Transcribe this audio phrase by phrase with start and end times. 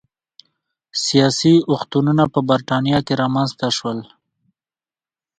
[1.05, 3.99] سیاسي اوښتونونه په برېټانیا کې رامنځته شول.